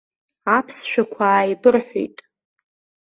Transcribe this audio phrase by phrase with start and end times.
[0.57, 2.17] Аԥсшәақәа ааибырҳәеит.